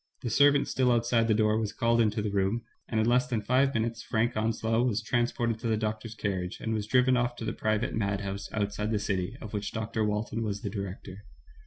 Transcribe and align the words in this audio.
The 0.23 0.31
servant 0.31 0.67
still 0.67 0.91
outside 0.91 1.27
the 1.27 1.35
door 1.35 1.59
was 1.59 1.73
called 1.73 2.01
into 2.01 2.23
the 2.23 2.31
room, 2.31 2.63
and 2.87 2.99
in 2.99 3.05
less 3.07 3.27
than 3.27 3.39
five 3.39 3.71
minutes 3.75 4.01
Frank 4.01 4.35
Onslow 4.35 4.81
was 4.81 4.99
trans 5.03 5.31
ported 5.31 5.59
to 5.59 5.67
the 5.67 5.77
doctor's 5.77 6.15
carriage, 6.15 6.57
and 6.59 6.73
was 6.73 6.87
driven 6.87 7.15
off 7.15 7.35
to 7.35 7.45
the 7.45 7.53
private 7.53 7.93
madhouse 7.93 8.49
outside 8.51 8.89
the 8.89 8.97
city, 8.97 9.37
of 9.41 9.53
which 9.53 9.71
Dr. 9.73 10.03
Walton 10.03 10.41
was 10.41 10.61
the 10.61 10.71
director. 10.71 11.23